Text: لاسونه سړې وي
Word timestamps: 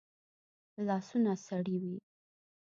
لاسونه 0.87 1.31
سړې 1.45 1.75
وي 1.83 1.97